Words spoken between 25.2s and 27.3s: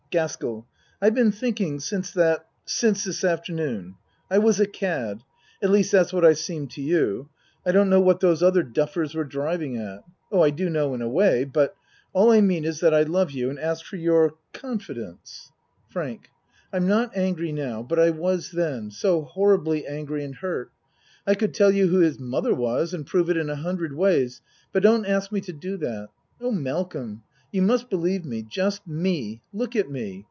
me to do that. Oh, Malcolm